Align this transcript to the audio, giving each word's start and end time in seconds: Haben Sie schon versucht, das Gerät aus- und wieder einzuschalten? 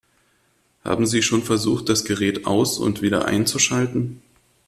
Haben 0.83 1.05
Sie 1.05 1.21
schon 1.21 1.43
versucht, 1.43 1.87
das 1.87 2.05
Gerät 2.05 2.47
aus- 2.47 2.79
und 2.79 3.03
wieder 3.03 3.25
einzuschalten? 3.25 4.19